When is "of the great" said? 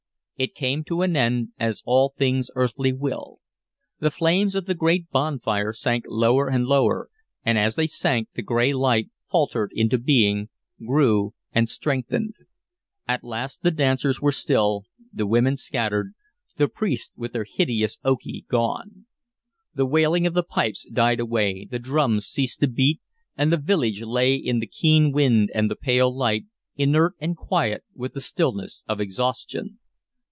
4.55-5.07